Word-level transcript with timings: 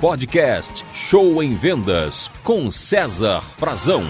Podcast 0.00 0.84
Show 0.92 1.42
em 1.42 1.56
Vendas 1.56 2.30
com 2.44 2.70
César 2.70 3.40
Frazão. 3.40 4.04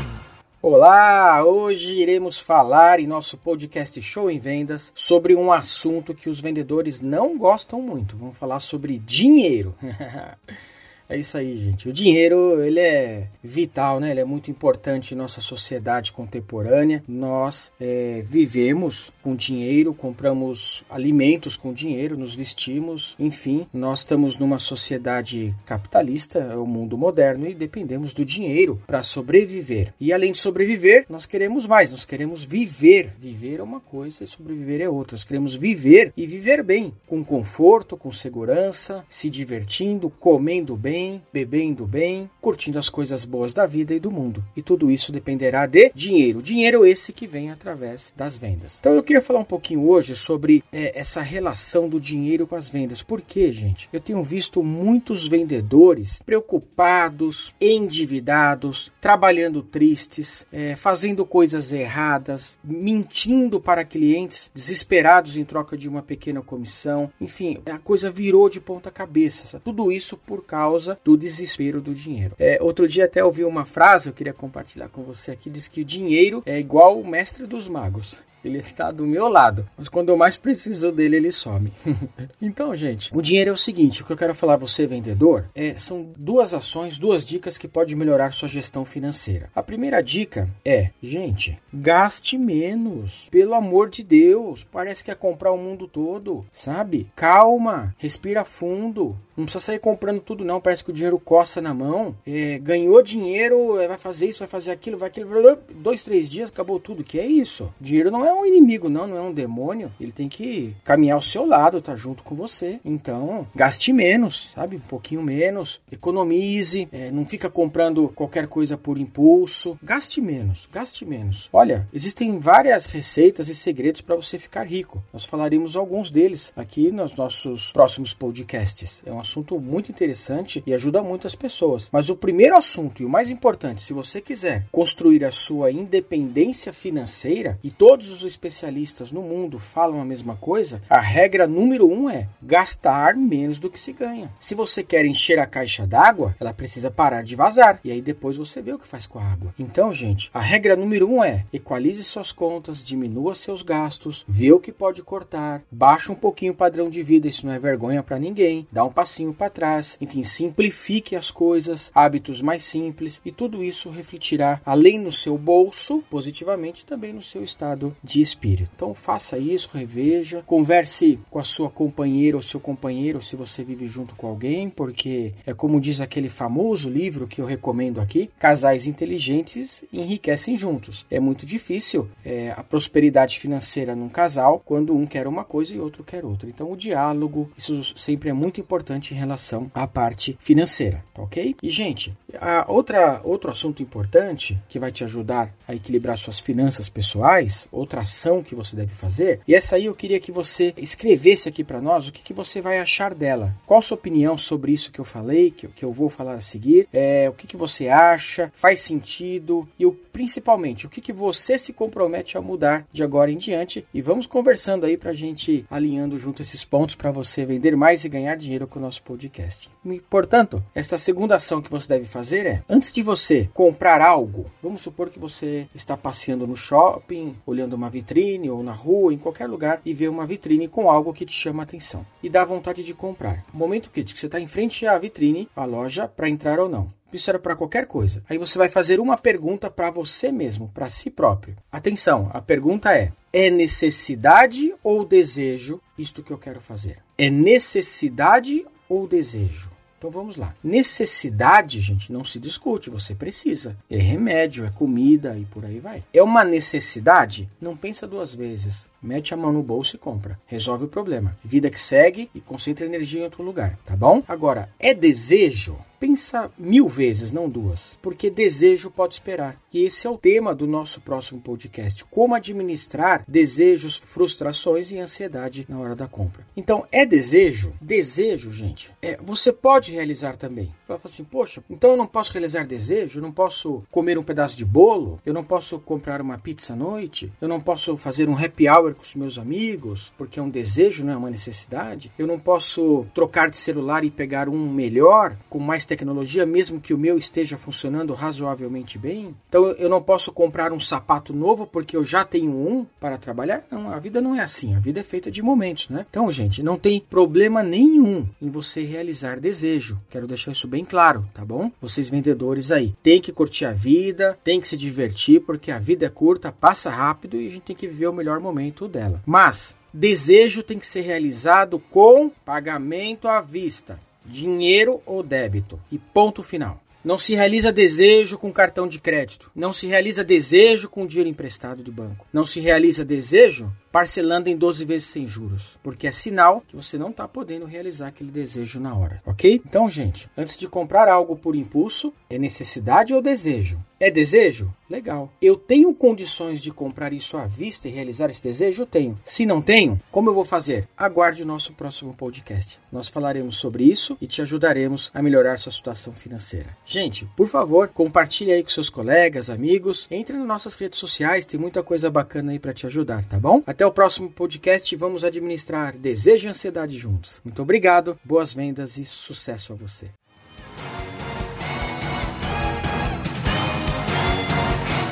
Olá, 0.61 1.45
hoje 1.45 2.01
iremos 2.01 2.41
falar 2.41 2.99
em 2.99 3.07
nosso 3.07 3.39
podcast 3.39 4.03
Show 4.03 4.29
em 4.29 4.37
Vendas 4.37 4.91
sobre 4.97 5.37
um 5.37 5.53
assunto 5.53 6.13
que 6.13 6.29
os 6.29 6.41
vendedores 6.41 7.01
não 7.01 7.39
gostam 7.39 7.81
muito. 7.81 8.17
Vamos 8.17 8.37
falar 8.37 8.59
sobre 8.59 8.99
dinheiro. 8.99 9.77
É 11.09 11.17
isso 11.17 11.39
aí, 11.39 11.57
gente. 11.57 11.89
O 11.89 11.93
dinheiro, 11.93 12.61
ele 12.65 12.81
é 12.81 13.29
vital, 13.43 14.01
né? 14.01 14.11
Ele 14.11 14.21
é 14.21 14.25
muito 14.25 14.51
importante 14.51 15.15
em 15.15 15.17
nossa 15.17 15.41
sociedade 15.41 16.13
contemporânea. 16.13 17.03
Nós 17.07 17.71
é, 17.81 18.25
vivemos 18.29 19.13
com 19.23 19.37
dinheiro, 19.37 19.95
compramos 19.95 20.83
alimentos 20.91 21.57
com 21.57 21.73
dinheiro, 21.73 22.17
nos 22.17 22.35
vestimos, 22.35 23.15
enfim. 23.19 23.67
Nós 23.73 24.01
estamos 24.01 24.37
numa 24.37 24.59
sociedade 24.59 25.55
capitalista, 25.65 26.41
é 26.41 26.57
o 26.57 26.67
mundo 26.67 26.99
moderno, 26.99 27.47
e 27.47 27.55
dependemos 27.55 28.13
do 28.13 28.25
dinheiro 28.25 28.81
para 28.87 29.05
sobreviver. 29.05 29.95
E 30.01 30.13
além 30.13 30.33
de 30.33 30.39
sobreviver, 30.39 31.07
nós 31.09 31.25
queremos 31.25 31.67
mais, 31.67 31.93
nós 31.93 32.05
queremos 32.05 32.45
viver. 32.45 33.13
Viver 33.19 33.61
é 33.61 33.63
uma 33.63 33.81
coisa 33.81 34.25
e 34.25 34.27
sobreviver 34.27 34.81
é 34.81 34.89
outra. 34.89 35.15
Nós 35.15 35.25
queremos 35.25 35.55
viver 35.55 36.13
e 36.17 36.27
viver 36.27 36.65
bem, 36.65 36.93
com 37.07 37.25
conforto, 37.25 37.97
com 37.97 38.11
segurança, 38.11 39.05
se 39.09 39.31
divertindo, 39.31 40.11
comendo 40.11 40.77
bem 40.77 40.96
bem, 40.97 41.23
bebendo 41.31 41.85
bem, 41.85 42.31
curtindo 42.41 42.79
as 42.79 42.89
coisas 42.89 43.27
boas 43.27 43.53
da 43.53 43.67
vida 43.67 43.93
e 43.93 44.01
do 44.01 44.11
mundo. 44.11 44.43
E 44.57 44.63
tudo 44.63 44.91
isso 44.91 45.13
dependerá 45.13 45.67
de 45.67 45.93
dinheiro. 45.95 46.41
Dinheiro 46.41 46.87
esse 46.87 47.13
que 47.13 47.27
vem 47.27 47.51
através 47.51 48.15
das 48.17 48.39
vendas. 48.39 48.79
Então 48.81 48.95
eu 48.95 49.03
queria 49.03 49.21
falar 49.21 49.41
um 49.41 49.45
pouquinho 49.45 49.87
hoje 49.87 50.17
sobre 50.17 50.65
é, 50.73 50.99
essa 50.99 51.21
relação 51.21 51.87
do 51.87 52.01
dinheiro 52.01 52.47
com 52.47 52.55
as 52.55 52.71
vendas. 52.71 53.03
Por 53.03 53.21
quê, 53.21 53.53
gente? 53.53 53.91
Eu 53.93 54.01
tenho 54.01 54.25
visto 54.25 54.63
muitos 54.63 55.29
vendedores 55.29 56.23
preocupados, 56.25 57.55
endividados, 57.61 58.91
trabalhando 58.99 59.63
tristes, 59.63 60.47
é, 60.51 60.77
fazendo 60.77 61.27
coisas 61.27 61.75
erradas, 61.75 62.57
mentindo 62.65 63.61
para 63.61 63.85
clientes, 63.85 64.51
desesperados 64.55 65.37
em 65.37 65.45
troca 65.45 65.77
de 65.77 65.91
uma 65.91 66.01
pequena 66.01 66.41
comissão. 66.41 67.13
Enfim, 67.21 67.59
a 67.67 67.79
coisa 67.79 68.11
virou 68.11 68.49
de 68.49 68.63
ponta 68.63 68.91
cabeça. 68.91 69.61
Tudo 69.63 69.93
isso 69.93 70.17
por 70.17 70.43
causa 70.43 70.86
causa 70.87 70.99
do 71.05 71.17
desespero 71.17 71.81
do 71.81 71.93
dinheiro. 71.93 72.37
É, 72.39 72.59
outro 72.61 72.87
dia 72.87 73.07
até 73.07 73.25
ouvi 73.25 73.45
uma 73.45 73.65
frase, 73.65 74.09
eu 74.09 74.15
queria 74.15 74.33
compartilhar 74.33 74.89
com 74.89 75.03
você 75.03 75.33
aqui, 75.33 75.51
diz 75.51 75.67
que 75.67 75.81
o 75.81 75.85
dinheiro 75.85 76.43
é 76.47 76.59
igual 76.59 77.01
o 77.01 77.07
mestre 77.07 77.47
dos 77.47 77.69
magos. 77.69 78.19
Ele 78.45 78.59
está 78.59 78.93
do 78.93 79.05
meu 79.05 79.29
lado, 79.29 79.69
mas 79.77 79.89
quando 79.89 80.11
eu 80.11 80.17
mais 80.17 80.37
preciso 80.37 80.93
dele, 80.93 81.17
ele 81.17 81.33
some. 81.33 81.73
então, 82.41 82.77
gente, 82.77 83.11
o 83.13 83.21
dinheiro 83.21 83.51
é 83.51 83.53
o 83.53 83.57
seguinte: 83.57 84.03
o 84.03 84.05
que 84.05 84.13
eu 84.13 84.17
quero 84.17 84.37
falar 84.37 84.57
você, 84.57 84.87
vendedor, 84.87 85.47
é, 85.53 85.77
são 85.77 86.13
duas 86.17 86.55
ações, 86.55 86.97
duas 86.97 87.27
dicas 87.27 87.59
que 87.59 87.67
podem 87.67 87.97
melhorar 87.97 88.33
sua 88.33 88.49
gestão 88.49 88.85
financeira. 88.85 89.51
A 89.53 89.65
primeira 89.65 90.01
dica 90.01 90.49
é, 90.65 90.91
gente, 91.03 91.59
gaste 91.75 92.39
menos. 92.39 93.27
Pelo 93.33 93.55
amor 93.55 93.91
de 93.91 94.05
Deus, 94.05 94.63
parece 94.63 95.03
que 95.03 95.11
é 95.11 95.15
comprar 95.17 95.51
o 95.51 95.59
mundo 95.59 95.89
todo, 95.89 96.47
sabe? 96.53 97.09
Calma, 97.17 97.97
respira 97.99 98.45
fundo. 98.45 99.19
Não 99.37 99.45
precisa 99.45 99.65
sair 99.65 99.79
comprando 99.79 100.21
tudo, 100.21 100.45
não. 100.45 100.61
Parece 100.61 100.83
que 100.83 100.91
o 100.91 100.95
dinheiro 100.95 101.19
coça 101.19 101.61
na 101.61 101.75
mão. 101.75 102.17
É, 102.27 102.59
ganhou 102.59 103.03
dinheiro, 103.03 103.79
é, 103.79 103.87
vai 103.87 103.99
fazer 103.99 104.27
isso, 104.27 104.39
vai 104.39 104.49
fazer 104.49 104.71
aquilo, 104.71 104.99
vai 104.99 105.09
aquilo. 105.09 105.59
Dois, 105.75 106.03
três 106.03 106.31
dias, 106.31 106.51
acabou 106.51 106.81
tudo. 106.81 107.05
Que 107.05 107.19
é 107.19 107.27
isso? 107.27 107.73
dinheiro 107.81 108.11
não 108.11 108.25
é 108.27 108.33
um 108.33 108.45
inimigo, 108.45 108.89
não, 108.89 109.07
não 109.07 109.17
é 109.17 109.21
um 109.21 109.33
demônio. 109.33 109.93
Ele 110.01 110.13
tem 110.13 110.29
que 110.29 110.75
caminhar 110.85 111.17
ao 111.17 111.23
seu 111.23 111.47
lado, 111.47 111.81
tá 111.81 111.95
junto 111.95 112.23
com 112.23 112.35
você. 112.35 112.81
Então, 112.85 113.47
gaste 113.55 113.93
menos, 113.93 114.51
sabe? 114.55 114.77
Um 114.77 114.81
pouquinho 114.81 115.23
menos. 115.23 115.81
Economize. 115.91 116.89
É, 116.93 117.11
não 117.11 117.25
fica 117.27 117.51
comprando 117.51 118.09
qualquer 118.15 118.47
coisa 118.47 118.77
por 118.77 118.99
impulso. 118.99 119.79
Gaste 119.83 120.21
menos, 120.21 120.69
gaste 120.73 121.05
menos. 121.05 121.49
Olha, 121.53 121.87
existem 121.93 122.39
várias 122.39 122.87
receitas 122.87 123.49
e 123.49 123.55
segredos 123.55 124.01
para 124.01 124.17
você 124.17 124.39
ficar 124.39 124.65
rico. 124.65 125.03
Nós 125.13 125.25
falaremos 125.25 125.77
alguns 125.77 126.11
deles 126.11 126.53
aqui 126.57 126.91
nos 126.91 127.15
nossos 127.15 127.73
próximos 127.73 128.15
podcasts. 128.15 129.03
É 129.05 129.13
um 129.13 129.21
assunto 129.27 129.59
muito 129.59 129.91
interessante 129.91 130.63
e 130.67 130.73
ajuda 130.73 131.03
muito 131.03 131.27
as 131.27 131.35
pessoas. 131.35 131.89
Mas 131.93 132.09
o 132.09 132.17
primeiro 132.17 132.57
assunto 132.57 133.03
e 133.03 133.05
o 133.05 133.11
mais 133.11 133.31
importante, 133.31 133.83
se 133.83 133.93
você 133.93 134.21
quiser 134.21 134.67
construir 134.71 135.25
a 135.25 135.33
sua 135.33 135.71
independência 135.71 136.73
financeira, 136.73 137.59
e 137.63 137.71
todos 137.71 138.11
os 138.11 138.23
especialistas 138.23 139.11
no 139.11 139.23
mundo 139.23 139.59
falam 139.59 140.01
a 140.01 140.05
mesma 140.05 140.37
coisa, 140.37 140.81
a 140.89 141.01
regra 141.01 141.47
número 141.47 141.89
um 141.89 142.09
é 142.09 142.29
gastar 142.41 143.17
menos 143.17 143.59
do 143.59 143.69
que 143.69 143.81
se 143.81 143.93
ganha. 143.93 144.31
Se 144.39 144.55
você 144.55 144.83
quer 144.83 145.05
encher 145.05 145.39
a 145.39 145.47
caixa 145.47 145.87
d'água, 145.87 146.37
ela 146.39 146.55
precisa 146.55 146.91
parar 146.91 147.23
de 147.23 147.35
vazar. 147.35 147.81
E 147.83 147.91
aí 147.91 148.01
depois 148.01 148.37
você 148.37 148.63
vê 148.63 148.73
o 148.73 148.79
que 148.79 148.87
faz 148.87 149.07
com 149.07 149.19
a 149.19 149.25
água. 149.25 149.55
Então, 149.59 149.93
gente, 149.93 150.31
a 150.33 150.41
regra 150.41 150.77
número 150.77 151.11
um 151.11 151.23
é 151.23 151.45
equalize 151.53 152.03
suas 152.05 152.31
contas, 152.31 152.85
diminua 152.85 153.35
seus 153.35 153.63
gastos, 153.63 154.25
vê 154.29 154.53
o 154.53 154.61
que 154.61 154.71
pode 154.71 155.03
cortar, 155.03 155.63
baixa 155.71 156.13
um 156.13 156.15
pouquinho 156.15 156.53
o 156.53 156.57
padrão 156.57 156.89
de 156.89 157.03
vida, 157.03 157.27
isso 157.27 157.47
não 157.47 157.53
é 157.53 157.59
vergonha 157.59 158.03
para 158.03 158.19
ninguém, 158.19 158.67
dá 158.71 158.85
um 158.85 158.93
passinho 158.93 159.16
passinho 159.17 159.33
para 159.33 159.49
trás, 159.49 159.97
enfim, 159.99 160.23
simplifique 160.23 161.17
as 161.17 161.31
coisas, 161.31 161.91
hábitos 161.95 162.43
mais 162.43 162.63
simples 162.63 163.21
e 163.25 163.33
tudo 163.33 163.65
isso 163.65 163.89
refletirá 163.89 164.61
além 164.65 164.99
no 164.99 165.11
seu 165.11 165.39
bolso, 165.39 166.05
positivamente 166.11 166.85
também 166.85 167.15
no 167.15 167.23
seu 167.23 167.43
estado 167.43 167.97
de 168.05 168.21
espírito. 168.21 168.71
Então 168.77 168.93
faça 168.93 169.39
isso, 169.39 169.71
reveja, 169.73 170.43
converse 170.45 171.19
com 171.31 171.39
a 171.39 171.45
sua 171.45 171.71
companheira 171.71 172.37
ou 172.37 172.43
seu 172.43 172.61
companheiro 172.61 173.23
se 173.23 173.37
você 173.37 173.65
vive 173.65 173.87
junto 173.87 174.15
com 174.15 174.27
alguém, 174.27 174.69
porque 174.69 175.33
é 175.47 175.55
como 175.55 175.81
diz 175.81 176.03
aquele 176.03 176.29
famoso 176.29 176.91
livro 176.91 177.27
que 177.27 177.41
eu 177.41 177.47
recomendo 177.47 178.01
aqui, 178.01 178.31
casais 178.39 178.87
inteligentes 178.87 179.83
enriquecem 179.91 180.59
juntos. 180.59 181.07
É 181.11 181.19
muito 181.19 181.47
difícil 181.47 182.09
é, 182.23 182.51
a 182.51 182.63
prosperidade 182.63 183.39
financeira 183.39 183.97
num 183.97 184.11
casal 184.11 184.61
quando 184.63 184.95
um 184.95 185.07
quer 185.07 185.27
uma 185.27 185.45
coisa 185.45 185.75
e 185.75 185.81
outro 185.81 186.05
quer 186.05 186.25
outra. 186.25 186.49
Então 186.49 186.71
o 186.71 186.77
diálogo, 186.77 187.51
isso 187.57 187.83
sempre 187.97 188.29
é 188.29 188.33
muito 188.35 188.61
importante 188.61 189.06
em 189.15 189.19
relação 189.19 189.71
à 189.75 189.87
parte 189.87 190.37
financeira, 190.41 191.05
tá 191.15 191.23
ok? 191.23 191.57
E, 191.63 191.71
gente, 191.71 192.17
a 192.41 192.65
outra, 192.69 193.21
outro 193.25 193.51
assunto 193.51 193.83
importante 193.83 194.59
que 194.69 194.79
vai 194.79 194.93
te 194.93 195.05
ajudar 195.05 195.55
a 195.67 195.75
equilibrar 195.75 196.17
suas 196.19 196.39
finanças 196.39 196.89
pessoais, 196.89 197.67
outra 197.73 198.03
ação 198.03 198.43
que 198.43 198.55
você 198.55 198.77
deve 198.77 198.95
fazer, 198.95 199.41
e 199.47 199.55
essa 199.55 199.77
aí 199.77 199.87
eu 199.87 199.95
queria 199.95 200.21
que 200.21 200.33
você 200.33 200.73
escrevesse 200.77 201.49
aqui 201.49 201.65
para 201.65 201.81
nós 201.81 202.09
o 202.09 202.13
que, 202.13 202.23
que 202.23 202.35
você 202.35 202.61
vai 202.61 202.79
achar 202.79 203.15
dela. 203.15 203.55
Qual 203.67 203.79
a 203.79 203.83
sua 203.83 203.97
opinião 203.97 204.37
sobre 204.37 204.73
isso 204.73 204.93
que 204.93 205.01
eu 205.01 205.05
falei, 205.05 205.51
que, 205.51 205.67
que 205.69 205.85
eu 205.85 205.93
vou 205.93 206.09
falar 206.09 206.35
a 206.35 206.41
seguir? 206.41 206.89
É, 206.93 207.29
o 207.29 207.33
que, 207.33 207.47
que 207.47 207.57
você 207.57 207.89
acha? 207.89 208.53
Faz 208.55 208.81
sentido? 208.81 209.69
E 209.79 209.87
o, 209.87 209.93
principalmente, 209.93 210.87
o 210.87 210.89
que, 210.89 211.01
que 211.01 211.13
você 211.13 211.59
se 211.59 211.73
compromete 211.73 212.37
a 212.37 212.43
mudar 212.43 212.87
de 212.93 213.03
agora 213.03 213.31
em 213.31 213.37
diante? 213.37 213.85
E 213.93 214.01
vamos 214.01 214.27
conversando 214.27 214.87
aí 214.87 214.97
para 214.97 215.11
a 215.11 215.15
gente 215.15 215.65
alinhando 215.71 216.19
junto 216.19 216.43
esses 216.43 216.65
pontos 216.65 216.95
para 216.95 217.11
você 217.11 217.45
vender 217.45 217.77
mais 217.77 218.05
e 218.05 218.09
ganhar 218.09 218.37
dinheiro 218.37 218.67
com 218.67 218.79
o 218.79 218.83
nosso 218.83 219.03
podcast. 219.03 219.71
E, 219.85 220.01
portanto, 220.01 220.63
esta 220.75 220.99
segunda 220.99 221.37
ação 221.37 221.63
que 221.63 221.71
você 221.71 221.89
deve 221.89 222.07
fazer 222.07 222.26
é, 222.33 222.63
antes 222.69 222.93
de 222.93 223.03
você 223.03 223.49
comprar 223.53 224.01
algo, 224.01 224.47
vamos 224.63 224.81
supor 224.81 225.11
que 225.11 225.19
você 225.19 225.69
está 225.75 225.97
passeando 225.97 226.47
no 226.47 226.57
shopping, 226.57 227.37
olhando 227.47 227.75
uma 227.75 227.91
vitrine 227.91 228.51
ou 228.51 228.63
na 228.63 228.73
rua, 228.73 229.13
em 229.13 229.19
qualquer 229.19 229.47
lugar, 229.47 229.81
e 229.85 229.93
vê 229.95 230.09
uma 230.09 230.27
vitrine 230.27 230.69
com 230.69 230.91
algo 230.91 231.13
que 231.13 231.27
te 231.27 231.33
chama 231.33 231.63
a 231.63 231.65
atenção 231.65 232.05
e 232.23 232.29
dá 232.29 232.45
vontade 232.45 232.83
de 232.83 232.95
comprar. 232.95 233.45
Momento 233.53 233.91
crítico, 233.91 234.19
você 234.19 234.27
está 234.27 234.41
em 234.41 234.47
frente 234.47 234.87
à 234.87 234.99
vitrine, 234.99 235.49
à 235.55 235.65
loja, 235.65 236.09
para 236.09 236.29
entrar 236.29 236.59
ou 236.59 236.69
não. 236.69 236.95
Isso 237.13 237.31
era 237.31 237.39
para 237.39 237.57
qualquer 237.57 237.87
coisa. 237.87 238.23
Aí 238.29 238.37
você 238.37 238.59
vai 238.59 238.69
fazer 238.69 239.01
uma 239.01 239.17
pergunta 239.17 239.71
para 239.71 239.91
você 239.91 240.33
mesmo, 240.33 240.71
para 240.75 240.91
si 240.91 241.09
próprio. 241.09 241.57
Atenção, 241.71 242.31
a 242.33 242.43
pergunta 242.43 242.95
é: 242.95 243.13
é 243.33 243.49
necessidade 243.49 244.75
ou 244.83 245.05
desejo 245.05 245.81
isto 245.97 246.23
que 246.23 246.33
eu 246.33 246.39
quero 246.39 246.61
fazer? 246.61 246.99
É 247.17 247.31
necessidade 247.31 248.67
ou 248.89 249.07
desejo? 249.07 249.76
Então 250.07 250.21
vamos 250.21 250.37
lá. 250.37 250.55
Necessidade, 250.63 251.81
gente, 251.81 252.13
não 252.13 252.25
se 252.25 252.39
discute, 252.39 252.91
você 252.91 253.13
precisa. 253.13 253.77
É 253.91 253.99
remédio, 253.99 254.65
é 254.65 254.71
comida 254.71 255.37
e 255.37 255.45
por 255.47 255.65
aí 255.65 255.81
vai. 255.81 256.05
É 256.15 256.23
uma 256.23 256.45
necessidade? 256.45 257.51
Não 257.61 257.77
pensa 257.77 258.07
duas 258.07 258.33
vezes. 258.33 258.87
Mete 259.03 259.35
a 259.35 259.37
mão 259.37 259.53
no 259.53 259.63
bolso 259.63 259.97
e 259.97 259.99
compra. 259.99 260.39
Resolve 260.47 260.85
o 260.85 260.89
problema. 260.89 261.37
Vida 261.45 261.71
que 261.71 261.81
segue 261.81 262.31
e 262.35 262.41
concentra 262.41 262.87
energia 262.87 263.21
em 263.21 263.25
outro 263.25 263.43
lugar, 263.43 263.79
tá 263.85 263.97
bom? 263.97 264.23
Agora, 264.27 264.71
é 264.79 264.95
desejo? 264.95 265.77
Pensa 265.99 266.53
mil 266.59 266.89
vezes, 266.89 267.33
não 267.33 267.49
duas, 267.49 267.99
porque 268.03 268.29
desejo 268.29 268.91
pode 268.91 269.15
esperar. 269.15 269.59
E 269.73 269.85
esse 269.85 270.07
é 270.07 270.11
o 270.11 270.19
tema 270.19 270.55
do 270.55 270.67
nosso 270.67 271.01
próximo 271.01 271.41
podcast: 271.41 272.05
como 272.05 272.35
administrar 272.35 273.25
desejos, 273.27 273.97
frustrações 273.97 274.91
e 274.91 274.99
ansiedade 274.99 275.65
na 275.69 275.79
hora 275.79 275.97
da 275.97 276.07
compra. 276.07 276.47
Então, 276.55 276.87
é 276.93 277.07
desejo? 277.07 277.73
Desejo, 277.81 278.53
gente, 278.53 278.93
é, 279.01 279.17
você 279.23 279.53
pode 279.53 279.93
realizar 279.93 280.37
também. 280.37 280.73
Fala 280.87 281.01
assim, 281.05 281.25
poxa, 281.25 281.65
então 281.69 281.91
eu 281.93 281.97
não 281.97 282.07
posso 282.07 282.33
realizar 282.33 282.67
desejo? 282.67 283.19
Eu 283.19 283.23
não 283.23 283.33
posso 283.33 283.83
comer 283.91 284.19
um 284.19 284.23
pedaço 284.23 284.57
de 284.57 284.65
bolo? 284.65 285.19
Eu 285.25 285.33
não 285.33 285.45
posso 285.45 285.79
comprar 285.79 286.21
uma 286.21 286.39
pizza 286.39 286.75
à 286.75 286.77
noite? 286.77 287.33
Eu 287.41 287.49
não 287.49 287.61
posso 287.61 287.97
fazer 287.97 288.29
um 288.29 288.37
happy 288.37 288.69
hour 288.69 288.86
hour 288.87 288.95
com 288.95 289.03
os 289.03 289.15
meus 289.15 289.39
amigos, 289.39 290.13
porque 290.17 290.39
é 290.39 290.43
um 290.43 290.49
desejo, 290.49 291.05
não 291.05 291.13
é 291.13 291.17
uma 291.17 291.31
necessidade. 291.31 292.13
Eu 292.19 292.27
não 292.27 292.39
posso 292.39 293.07
trocar 293.13 293.51
de 293.51 293.57
celular 293.57 294.05
e 294.05 294.11
pegar 294.11 294.49
um 294.49 294.69
melhor, 294.69 295.37
com 295.51 295.59
mais 295.59 295.85
tecnologia, 295.85 296.47
mesmo 296.47 296.81
que 296.81 296.95
o 296.95 296.99
meu 296.99 297.19
esteja 297.19 297.57
funcionando 297.57 298.15
razoavelmente 298.15 298.99
bem. 298.99 299.35
Então 299.49 299.67
eu 299.73 299.89
não 299.89 300.03
posso 300.03 300.33
comprar 300.33 300.73
um 300.73 300.81
sapato 300.81 301.33
novo 301.33 301.67
porque 301.67 301.97
eu 301.97 302.05
já 302.05 302.25
tenho 302.25 302.53
um 302.53 302.87
para 303.01 303.19
trabalhar. 303.19 303.65
Não, 303.71 303.91
a 303.91 303.99
vida 303.99 304.21
não 304.21 304.35
é 304.35 304.41
assim. 304.41 304.75
A 304.75 304.79
vida 304.79 305.01
é 305.01 305.05
feita 305.05 305.31
de 305.31 305.43
momentos, 305.43 305.89
né? 305.89 306.07
Então, 306.09 306.31
gente, 306.31 306.63
não 306.63 306.77
tem 306.77 307.01
problema 307.01 307.63
nenhum 307.63 308.27
em 308.41 308.51
você 308.51 308.83
realizar 308.83 309.41
desejo. 309.41 309.99
Quero 310.09 310.27
deixar 310.27 310.53
isso 310.53 310.69
bem 310.69 310.85
claro, 310.85 311.27
tá 311.35 311.45
bom? 311.45 311.71
Vocês 311.81 312.09
vendedores 312.09 312.71
aí, 312.71 312.95
tem 313.03 313.21
que 313.21 313.33
curtir 313.33 313.65
a 313.65 313.73
vida, 313.73 314.39
tem 314.45 314.61
que 314.61 314.69
se 314.69 314.77
divertir, 314.77 315.41
porque 315.41 315.71
a 315.71 315.79
vida 315.79 316.07
é 316.07 316.09
curta, 316.09 316.53
passa 316.53 316.91
rápido 316.91 317.41
e 317.41 317.47
a 317.47 317.51
gente 317.51 317.63
tem 317.63 317.77
que 317.77 317.89
viver 317.89 318.07
o 318.09 318.13
melhor 318.13 318.41
momento 318.41 318.76
dela. 318.85 319.23
Mas 319.25 319.75
desejo 319.93 320.63
tem 320.63 320.79
que 320.79 320.87
ser 320.87 321.01
realizado 321.01 321.79
com 321.79 322.29
pagamento 322.29 323.27
à 323.27 323.41
vista, 323.41 323.99
dinheiro 324.25 325.01
ou 325.07 325.23
débito. 325.23 325.81
E 325.91 325.99
ponto 325.99 326.43
final. 326.43 326.83
Não 327.03 327.17
se 327.17 327.35
realiza 327.35 327.71
desejo 327.71 328.37
com 328.37 328.53
cartão 328.53 328.89
de 328.89 328.99
crédito. 328.99 329.51
Não 329.55 329.73
se 329.73 329.87
realiza 329.87 330.25
desejo 330.25 330.89
com 330.89 331.07
dinheiro 331.07 331.31
emprestado 331.31 331.83
do 331.83 331.93
banco. 331.93 332.27
Não 332.33 332.45
se 332.45 332.59
realiza 332.59 333.05
desejo 333.05 333.73
parcelando 333.97 334.51
em 334.51 334.57
12 334.59 334.85
vezes 334.85 335.09
sem 335.09 335.27
juros, 335.27 335.79
porque 335.83 336.07
é 336.07 336.11
sinal 336.11 336.61
que 336.69 336.77
você 336.77 336.99
não 336.99 337.09
está 337.09 337.27
podendo 337.27 337.65
realizar 337.65 338.09
aquele 338.09 338.31
desejo 338.31 338.79
na 338.79 338.95
hora, 338.95 339.23
ok? 339.25 339.63
Então, 339.67 339.89
gente, 339.89 340.29
antes 340.37 340.59
de 340.59 340.69
comprar 340.69 341.09
algo 341.09 341.35
por 341.35 341.57
impulso, 341.57 342.13
é 342.29 342.39
necessidade 342.39 343.15
ou 343.15 343.23
desejo? 343.23 343.79
É 343.99 344.11
desejo? 344.11 344.71
Legal. 344.91 345.33
Eu 345.41 345.57
tenho 345.57 345.93
condições 345.95 346.63
de 346.63 346.71
comprar 346.71 347.15
isso 347.15 347.37
à 347.37 347.47
vista 347.47 347.89
e 347.89 347.91
realizar 347.91 348.29
esse 348.29 348.43
desejo? 348.43 348.85
Tenho. 348.85 349.19
Se 349.25 349.47
não 349.47 349.63
tenho, 349.63 350.01
como 350.13 350.29
eu 350.29 350.35
vou 350.35 350.45
fazer? 350.45 350.87
Aguarde 350.97 351.43
o 351.43 351.47
nosso 351.47 351.73
próximo 351.73 352.15
podcast. 352.15 352.79
Nós 352.93 353.09
falaremos 353.09 353.57
sobre 353.57 353.85
isso 353.85 354.17
e 354.21 354.27
te 354.27 354.43
ajudaremos 354.43 355.11
a 355.15 355.23
melhorar 355.23 355.57
sua 355.57 355.73
situação 355.73 356.13
financeira. 356.13 356.77
Gente, 356.85 357.27
por 357.35 357.49
favor, 357.49 357.89
compartilhe 357.89 358.53
aí 358.53 358.63
com 358.63 358.69
seus 358.69 358.91
colegas, 358.91 359.49
amigos. 359.49 360.07
Entre 360.11 360.37
nas 360.37 360.47
nossas 360.47 360.75
redes 360.77 361.01
sociais, 361.01 361.47
tem 361.47 361.59
muita 361.59 361.83
coisa 361.83 362.11
bacana 362.11 362.53
aí 362.53 362.59
para 362.59 362.75
te 362.75 362.87
ajudar, 362.87 363.25
tá 363.25 363.41
bom? 363.41 363.63
O 363.87 363.93
próximo 363.93 364.29
podcast 364.29 364.93
e 364.93 364.99
vamos 364.99 365.23
administrar 365.23 365.97
desejo 365.97 366.49
e 366.49 366.51
ansiedade 366.51 366.97
juntos. 366.97 367.41
Muito 367.45 367.63
obrigado, 367.63 368.19
boas 368.25 368.53
vendas 368.53 368.99
e 368.99 369.05
sucesso 369.05 369.73
a 369.73 369.77
você. 369.77 370.11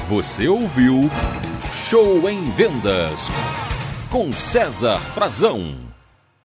Você 0.08 0.48
ouviu 0.48 1.02
Show 1.88 2.28
em 2.28 2.50
Vendas 2.50 3.28
com 4.10 4.32
César 4.32 4.98
Frazão. 5.14 5.93